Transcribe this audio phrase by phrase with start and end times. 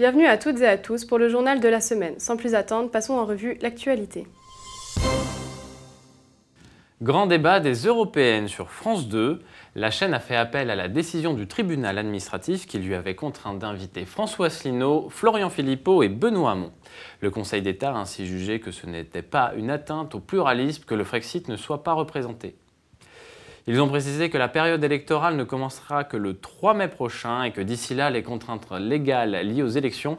[0.00, 2.18] Bienvenue à toutes et à tous pour le journal de la semaine.
[2.18, 4.26] Sans plus attendre, passons en revue l'actualité.
[7.02, 9.42] Grand débat des européennes sur France 2.
[9.74, 13.52] La chaîne a fait appel à la décision du tribunal administratif qui lui avait contraint
[13.52, 16.72] d'inviter François Asselineau, Florian Philippot et Benoît Hamon.
[17.20, 20.94] Le Conseil d'État a ainsi jugé que ce n'était pas une atteinte au pluralisme que
[20.94, 22.56] le Frexit ne soit pas représenté.
[23.66, 27.52] Ils ont précisé que la période électorale ne commencera que le 3 mai prochain et
[27.52, 30.18] que d'ici là, les contraintes légales liées aux élections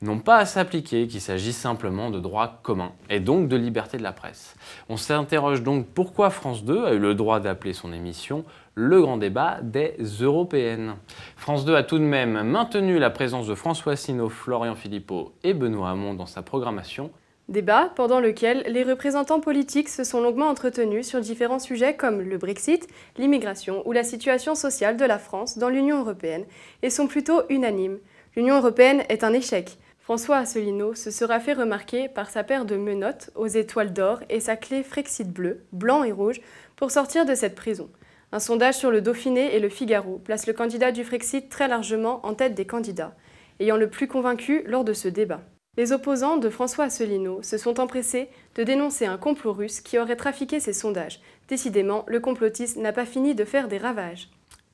[0.00, 4.02] n'ont pas à s'appliquer, qu'il s'agit simplement de droit commun et donc de liberté de
[4.02, 4.54] la presse.
[4.88, 9.16] On s'interroge donc pourquoi France 2 a eu le droit d'appeler son émission le grand
[9.16, 10.94] débat des européennes.
[11.36, 15.52] France 2 a tout de même maintenu la présence de François Asselineau, Florian Philippot et
[15.52, 17.10] Benoît Hamon dans sa programmation
[17.48, 22.36] Débat pendant lequel les représentants politiques se sont longuement entretenus sur différents sujets comme le
[22.36, 26.44] Brexit, l'immigration ou la situation sociale de la France dans l'Union européenne
[26.82, 28.00] et sont plutôt unanimes.
[28.36, 29.78] L'Union européenne est un échec.
[29.98, 34.40] François Asselineau se sera fait remarquer par sa paire de menottes aux étoiles d'or et
[34.40, 36.42] sa clé Frexit bleu, blanc et rouge
[36.76, 37.88] pour sortir de cette prison.
[38.30, 42.20] Un sondage sur le Dauphiné et le Figaro place le candidat du Frexit très largement
[42.26, 43.16] en tête des candidats,
[43.58, 45.40] ayant le plus convaincu lors de ce débat.
[45.78, 50.16] Les opposants de François Asselineau se sont empressés de dénoncer un complot russe qui aurait
[50.16, 51.20] trafiqué ces sondages.
[51.46, 54.28] Décidément, le complotisme n'a pas fini de faire des ravages.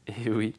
[0.06, 0.54] Eh oui.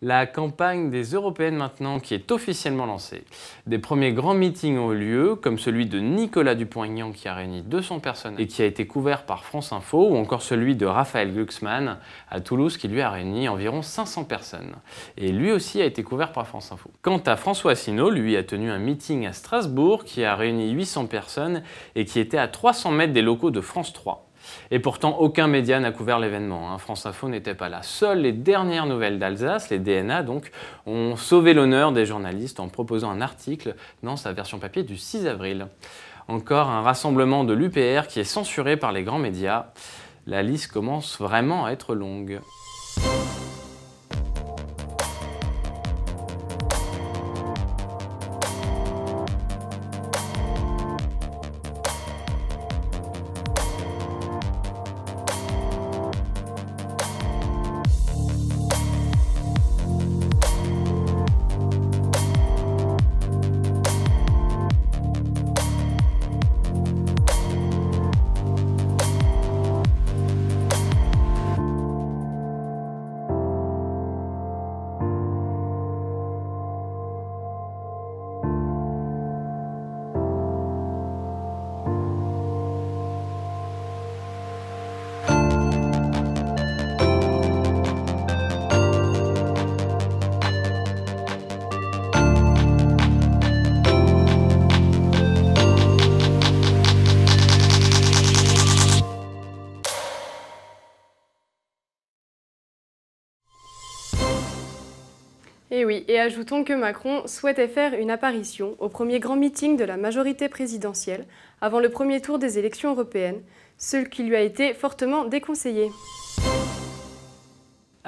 [0.00, 3.24] La campagne des européennes maintenant qui est officiellement lancée.
[3.66, 7.62] Des premiers grands meetings ont eu lieu, comme celui de Nicolas Dupont-Aignan qui a réuni
[7.62, 11.34] 200 personnes et qui a été couvert par France Info, ou encore celui de Raphaël
[11.34, 11.98] Glucksmann
[12.30, 14.76] à Toulouse qui lui a réuni environ 500 personnes.
[15.16, 16.92] Et lui aussi a été couvert par France Info.
[17.02, 21.06] Quant à François Asselineau, lui a tenu un meeting à Strasbourg qui a réuni 800
[21.06, 21.64] personnes
[21.96, 24.27] et qui était à 300 mètres des locaux de France 3.
[24.70, 26.72] Et pourtant, aucun média n'a couvert l'événement.
[26.72, 26.78] Hein.
[26.78, 27.82] France Info n'était pas là.
[27.82, 30.50] Seules les dernières nouvelles d'Alsace, les DNA donc,
[30.86, 35.26] ont sauvé l'honneur des journalistes en proposant un article dans sa version papier du 6
[35.26, 35.68] avril.
[36.28, 39.66] Encore un rassemblement de l'UPR qui est censuré par les grands médias.
[40.26, 42.40] La liste commence vraiment à être longue.
[105.78, 109.84] Et oui, et ajoutons que Macron souhaitait faire une apparition au premier grand meeting de
[109.84, 111.24] la majorité présidentielle
[111.60, 113.40] avant le premier tour des élections européennes,
[113.76, 115.88] ce qui lui a été fortement déconseillé.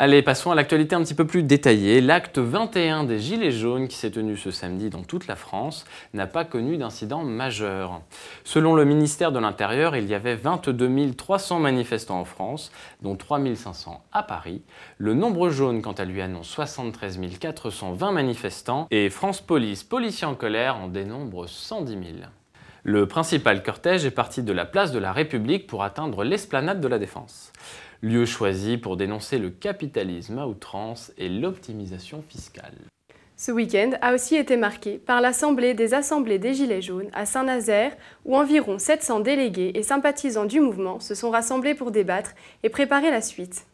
[0.03, 2.01] Allez, passons à l'actualité un petit peu plus détaillée.
[2.01, 6.27] L'acte 21 des Gilets jaunes qui s'est tenu ce samedi dans toute la France n'a
[6.27, 8.01] pas connu d'incident majeur.
[8.43, 13.41] Selon le ministère de l'Intérieur, il y avait 22 300 manifestants en France, dont 3
[13.55, 14.63] 500 à Paris.
[14.97, 20.35] Le nombre jaune, quant à lui, annonce 73 420 manifestants et France Police, policiers en
[20.35, 22.05] colère, en dénombre 110 000.
[22.85, 26.89] Le principal cortège est parti de la place de la République pour atteindre l'esplanade de
[26.89, 27.53] la Défense
[28.03, 32.75] lieu choisi pour dénoncer le capitalisme à outrance et l'optimisation fiscale.
[33.37, 37.97] Ce week-end a aussi été marqué par l'Assemblée des Assemblées des Gilets jaunes à Saint-Nazaire,
[38.27, 42.33] où environ 700 délégués et sympathisants du mouvement se sont rassemblés pour débattre
[42.63, 43.65] et préparer la suite.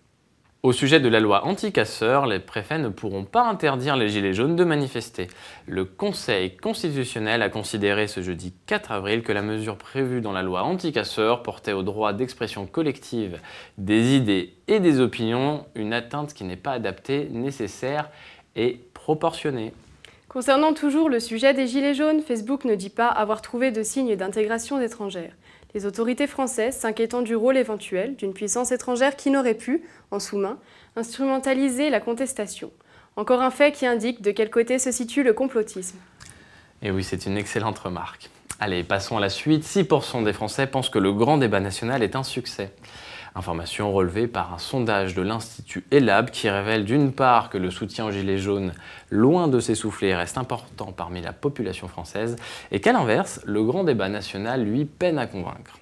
[0.62, 4.56] Au sujet de la loi anti-casseurs, les préfets ne pourront pas interdire les Gilets jaunes
[4.56, 5.29] de manifester.
[5.67, 10.43] Le Conseil constitutionnel a considéré ce jeudi 4 avril que la mesure prévue dans la
[10.43, 13.38] loi anti-casseurs portait au droit d'expression collective
[13.79, 18.11] des idées et des opinions une atteinte qui n'est pas adaptée, nécessaire
[18.56, 19.73] et proportionnée.
[20.29, 24.17] Concernant toujours le sujet des Gilets jaunes, Facebook ne dit pas avoir trouvé de signes
[24.17, 25.32] d'intégration étrangère
[25.76, 30.58] les autorités françaises s'inquiétant du rôle éventuel d'une puissance étrangère qui n'aurait pu, en sous-main,
[30.96, 32.70] instrumentaliser la contestation.
[33.17, 35.99] Encore un fait qui indique de quel côté se situe le complotisme.
[36.81, 38.31] Et oui, c'est une excellente remarque.
[38.58, 39.64] Allez, passons à la suite.
[39.64, 42.73] 6% des Français pensent que le grand débat national est un succès.
[43.37, 48.06] Information relevée par un sondage de l'Institut ELAB qui révèle d'une part que le soutien
[48.06, 48.73] aux Gilets jaunes,
[49.11, 52.37] loin de s'essouffler, reste important parmi la population française,
[52.73, 55.79] et qu'à l'inverse, le grand débat national, lui, peine à convaincre.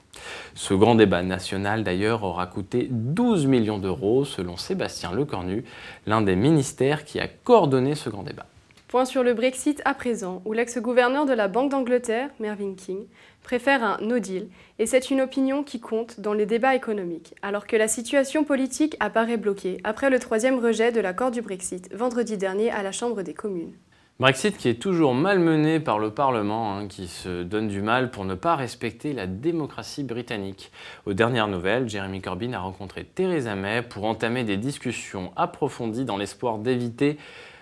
[0.56, 5.64] Ce grand débat national, d'ailleurs, aura coûté 12 millions d'euros, selon Sébastien Lecornu,
[6.06, 8.46] l'un des ministères qui a coordonné ce grand débat.
[8.94, 13.08] Point sur le Brexit à présent, où l'ex-gouverneur de la Banque d'Angleterre, Mervyn King,
[13.42, 14.46] préfère un no deal,
[14.78, 18.96] et c'est une opinion qui compte dans les débats économiques, alors que la situation politique
[19.00, 23.22] apparaît bloquée après le troisième rejet de l'accord du Brexit vendredi dernier à la Chambre
[23.22, 23.72] des communes.
[24.20, 28.24] Brexit qui est toujours malmené par le Parlement, hein, qui se donne du mal pour
[28.24, 30.70] ne pas respecter la démocratie britannique.
[31.04, 36.16] Aux dernières nouvelles, Jeremy Corbyn a rencontré Theresa May pour entamer des discussions approfondies dans
[36.16, 37.18] l'espoir d'éviter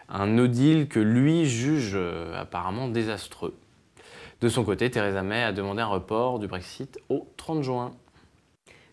[0.08, 3.54] un no deal que lui juge euh, apparemment désastreux.
[4.40, 7.92] De son côté, Theresa May a demandé un report du Brexit au 30 juin.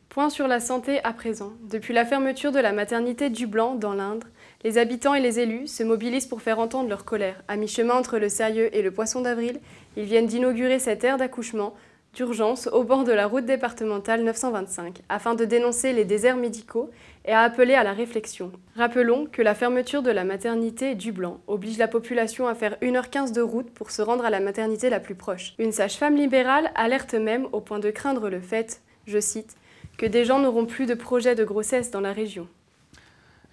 [0.09, 1.53] Point sur la santé à présent.
[1.69, 4.27] Depuis la fermeture de la maternité du Blanc dans l'Indre,
[4.63, 7.41] les habitants et les élus se mobilisent pour faire entendre leur colère.
[7.47, 9.59] À mi-chemin entre le sérieux et le poisson d'avril,
[9.97, 11.75] ils viennent d'inaugurer cette aire d'accouchement
[12.13, 16.89] d'urgence au bord de la route départementale 925 afin de dénoncer les déserts médicaux
[17.29, 18.51] et à appeler à la réflexion.
[18.75, 23.33] Rappelons que la fermeture de la maternité du Blanc oblige la population à faire 1h15
[23.35, 25.53] de route pour se rendre à la maternité la plus proche.
[25.59, 29.57] Une sage-femme libérale alerte même au point de craindre le fait, je cite,
[29.99, 32.47] que des gens n'auront plus de projet de grossesse dans la région.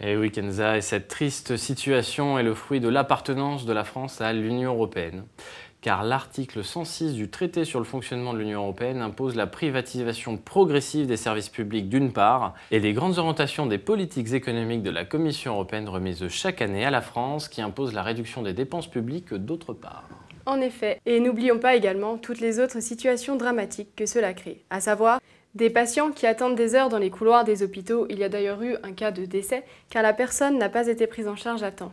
[0.01, 4.23] Et oui, Kenza, et cette triste situation est le fruit de l'appartenance de la France
[4.23, 5.25] à l'Union européenne
[5.87, 11.07] car l'article 106 du traité sur le fonctionnement de l'Union européenne impose la privatisation progressive
[11.07, 15.53] des services publics d'une part, et les grandes orientations des politiques économiques de la Commission
[15.53, 19.75] européenne remises chaque année à la France qui impose la réduction des dépenses publiques d'autre
[19.75, 20.09] part.
[20.45, 24.81] En effet, et n'oublions pas également toutes les autres situations dramatiques que cela crée, à
[24.81, 25.21] savoir
[25.55, 28.61] des patients qui attendent des heures dans les couloirs des hôpitaux, il y a d'ailleurs
[28.61, 31.71] eu un cas de décès, car la personne n'a pas été prise en charge à
[31.71, 31.93] temps,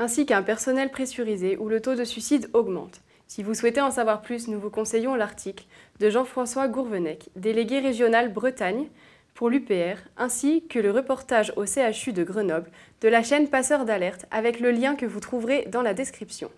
[0.00, 3.00] ainsi qu'un personnel pressurisé où le taux de suicide augmente.
[3.28, 5.66] Si vous souhaitez en savoir plus, nous vous conseillons l'article
[6.00, 8.88] de Jean-François Gourvenec, délégué régional Bretagne
[9.34, 12.70] pour l'UPR, ainsi que le reportage au CHU de Grenoble
[13.02, 16.50] de la chaîne Passeur d'alerte avec le lien que vous trouverez dans la description.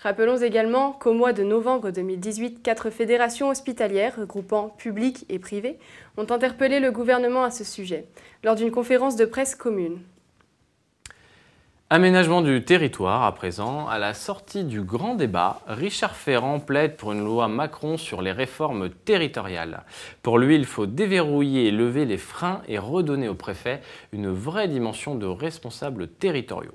[0.00, 5.78] Rappelons également qu'au mois de novembre 2018, quatre fédérations hospitalières regroupant public et privé
[6.16, 8.04] ont interpellé le gouvernement à ce sujet,
[8.42, 10.00] lors d'une conférence de presse commune.
[11.90, 13.88] Aménagement du territoire à présent.
[13.88, 18.30] À la sortie du grand débat, Richard Ferrand plaide pour une loi Macron sur les
[18.30, 19.84] réformes territoriales.
[20.22, 23.80] Pour lui, il faut déverrouiller et lever les freins et redonner aux préfets
[24.12, 26.74] une vraie dimension de responsables territoriaux.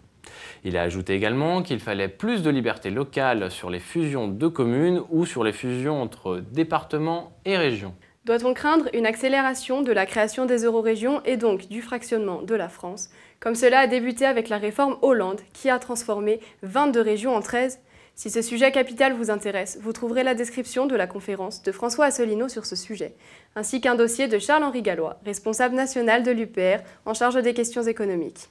[0.63, 5.03] Il a ajouté également qu'il fallait plus de liberté locale sur les fusions de communes
[5.11, 7.93] ou sur les fusions entre départements et régions.
[8.25, 12.69] Doit-on craindre une accélération de la création des eurorégions et donc du fractionnement de la
[12.69, 13.09] France,
[13.41, 17.81] comme cela a débuté avec la réforme Hollande qui a transformé 22 régions en 13
[18.15, 22.05] Si ce sujet capital vous intéresse, vous trouverez la description de la conférence de François
[22.05, 23.13] Asselineau sur ce sujet,
[23.57, 28.47] ainsi qu'un dossier de Charles-Henri Gallois, responsable national de l'UPR en charge des questions économiques.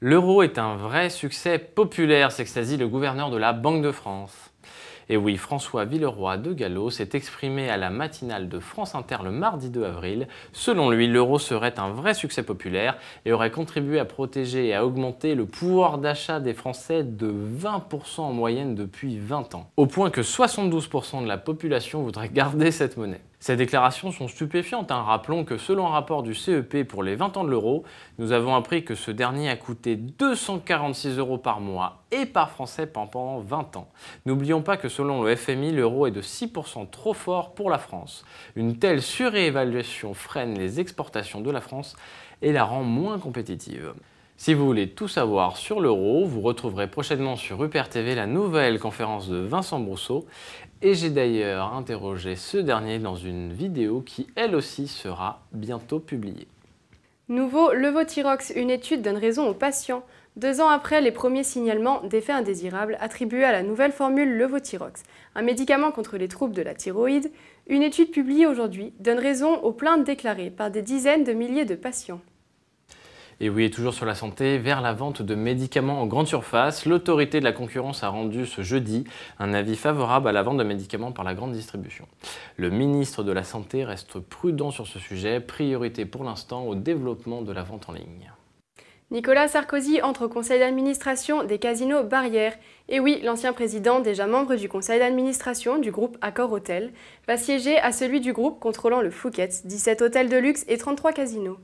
[0.00, 4.53] L'euro est un vrai succès populaire, s'extasie le gouverneur de la Banque de France.
[5.08, 9.30] Et oui, François Villeroy de Gallo s'est exprimé à la matinale de France Inter le
[9.30, 10.28] mardi 2 avril.
[10.52, 14.86] Selon lui, l'euro serait un vrai succès populaire et aurait contribué à protéger et à
[14.86, 19.70] augmenter le pouvoir d'achat des Français de 20% en moyenne depuis 20 ans.
[19.76, 23.20] Au point que 72% de la population voudrait garder cette monnaie.
[23.44, 24.90] Ces déclarations sont stupéfiantes.
[24.90, 25.02] Hein.
[25.02, 27.84] Rappelons que selon un rapport du CEP pour les 20 ans de l'euro,
[28.16, 32.86] nous avons appris que ce dernier a coûté 246 euros par mois et par Français
[32.86, 33.90] pendant 20 ans.
[34.24, 38.24] N'oublions pas que selon le FMI, l'euro est de 6% trop fort pour la France.
[38.56, 41.96] Une telle surévaluation freine les exportations de la France
[42.40, 43.92] et la rend moins compétitive.
[44.44, 48.78] Si vous voulez tout savoir sur l'euro, vous retrouverez prochainement sur UPR TV la nouvelle
[48.78, 50.26] conférence de Vincent Brousseau
[50.82, 56.46] et j'ai d'ailleurs interrogé ce dernier dans une vidéo qui elle aussi sera bientôt publiée.
[57.30, 60.04] Nouveau Levothyrox, une étude donne raison aux patients.
[60.36, 65.04] Deux ans après les premiers signalements d'effets indésirables attribués à la nouvelle formule Levothyrox,
[65.36, 67.32] un médicament contre les troubles de la thyroïde,
[67.66, 71.76] une étude publiée aujourd'hui donne raison aux plaintes déclarées par des dizaines de milliers de
[71.76, 72.20] patients.
[73.40, 77.40] Et oui, toujours sur la santé, vers la vente de médicaments en grande surface, l'autorité
[77.40, 79.04] de la concurrence a rendu ce jeudi
[79.38, 82.06] un avis favorable à la vente de médicaments par la grande distribution.
[82.56, 87.42] Le ministre de la Santé reste prudent sur ce sujet, priorité pour l'instant au développement
[87.42, 88.32] de la vente en ligne.
[89.10, 92.56] Nicolas Sarkozy entre au conseil d'administration des casinos Barrières.
[92.88, 96.92] Et oui, l'ancien président, déjà membre du conseil d'administration du groupe Accor Hotel,
[97.28, 101.12] va siéger à celui du groupe contrôlant le Phuket, 17 hôtels de luxe et 33
[101.12, 101.58] casinos.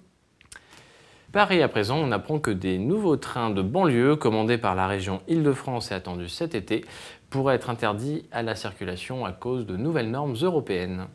[1.32, 5.22] Paris à présent, on apprend que des nouveaux trains de banlieue commandés par la région
[5.28, 6.84] Île-de-France et attendus cet été
[7.30, 11.06] pourraient être interdits à la circulation à cause de nouvelles normes européennes.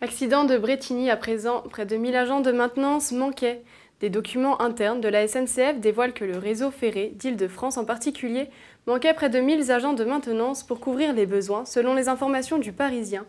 [0.00, 3.62] Accident de Bretigny à présent, près de 1000 agents de maintenance manquaient.
[4.00, 8.48] Des documents internes de la SNCF dévoilent que le réseau ferré, d'Île-de-France en particulier,
[8.88, 12.72] manquait près de 1000 agents de maintenance pour couvrir les besoins, selon les informations du
[12.72, 13.24] Parisien.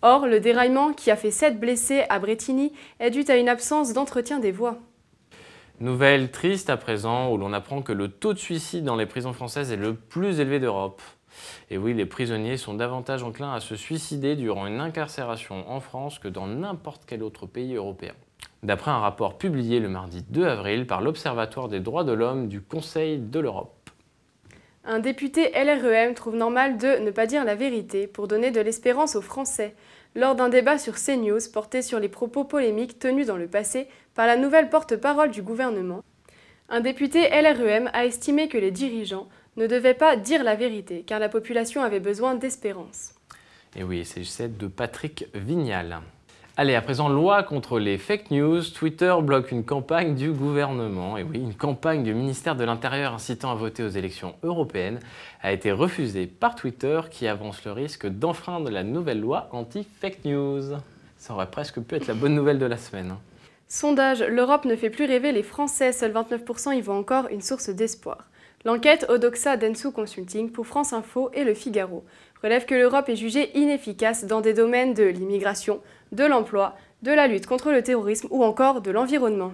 [0.00, 3.92] Or, le déraillement qui a fait 7 blessés à Bretigny est dû à une absence
[3.92, 4.78] d'entretien des voies.
[5.80, 9.32] Nouvelle triste à présent où l'on apprend que le taux de suicide dans les prisons
[9.32, 11.02] françaises est le plus élevé d'Europe.
[11.70, 16.20] Et oui, les prisonniers sont davantage enclins à se suicider durant une incarcération en France
[16.20, 18.12] que dans n'importe quel autre pays européen
[18.64, 22.60] d'après un rapport publié le mardi 2 avril par l'Observatoire des droits de l'homme du
[22.60, 23.83] Conseil de l'Europe.
[24.86, 29.16] Un député LREM trouve normal de ne pas dire la vérité pour donner de l'espérance
[29.16, 29.74] aux Français,
[30.14, 34.26] lors d'un débat sur CNews porté sur les propos polémiques tenus dans le passé par
[34.26, 36.04] la nouvelle porte-parole du gouvernement.
[36.68, 41.18] Un député LREM a estimé que les dirigeants ne devaient pas dire la vérité car
[41.18, 43.14] la population avait besoin d'espérance.
[43.76, 46.00] Et oui, c'est celle de Patrick Vignal.
[46.56, 48.62] Allez, à présent, loi contre les fake news.
[48.62, 51.18] Twitter bloque une campagne du gouvernement.
[51.18, 55.00] Et oui, une campagne du ministère de l'Intérieur incitant à voter aux élections européennes
[55.42, 60.76] a été refusée par Twitter qui avance le risque d'enfreindre la nouvelle loi anti-fake news.
[61.18, 63.10] Ça aurait presque pu être la bonne nouvelle de la semaine.
[63.10, 63.18] Hein.
[63.66, 67.70] Sondage, l'Europe ne fait plus rêver les Français, seuls 29% y voient encore une source
[67.70, 68.28] d'espoir.
[68.64, 72.04] L'enquête Odoxa Densu Consulting pour France Info et Le Figaro
[72.44, 75.80] relève que l'Europe est jugée inefficace dans des domaines de l'immigration,
[76.12, 79.52] de l'emploi, de la lutte contre le terrorisme ou encore de l'environnement.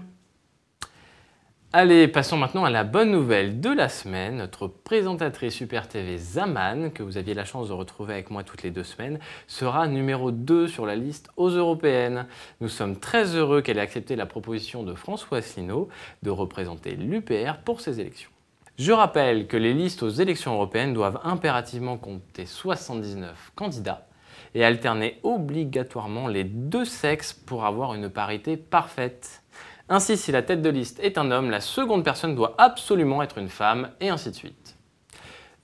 [1.72, 4.38] Allez, passons maintenant à la bonne nouvelle de la semaine.
[4.38, 8.64] Notre présentatrice Super TV Zaman, que vous aviez la chance de retrouver avec moi toutes
[8.64, 12.26] les deux semaines, sera numéro 2 sur la liste aux européennes.
[12.60, 15.88] Nous sommes très heureux qu'elle ait accepté la proposition de François Asselineau
[16.24, 18.30] de représenter l'UPR pour ces élections.
[18.76, 24.08] Je rappelle que les listes aux élections européennes doivent impérativement compter 79 candidats
[24.54, 29.42] et alterner obligatoirement les deux sexes pour avoir une parité parfaite.
[29.88, 33.38] Ainsi, si la tête de liste est un homme, la seconde personne doit absolument être
[33.38, 34.76] une femme, et ainsi de suite.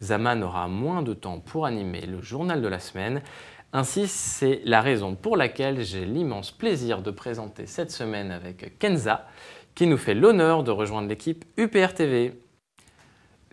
[0.00, 3.22] Zaman aura moins de temps pour animer le journal de la semaine.
[3.72, 9.26] Ainsi, c'est la raison pour laquelle j'ai l'immense plaisir de présenter cette semaine avec Kenza,
[9.74, 12.34] qui nous fait l'honneur de rejoindre l'équipe UPR TV.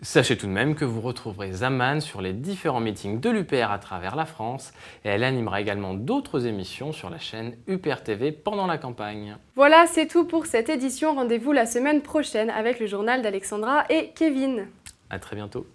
[0.04, 3.78] Sachez tout de même que vous retrouverez Zaman sur les différents meetings de l'UPR à
[3.78, 8.66] travers la France et elle animera également d'autres émissions sur la chaîne UPR TV pendant
[8.66, 9.38] la campagne.
[9.56, 11.14] Voilà, c'est tout pour cette édition.
[11.14, 14.66] Rendez-vous la semaine prochaine avec le journal d'Alexandra et Kevin.
[15.08, 15.66] À très bientôt.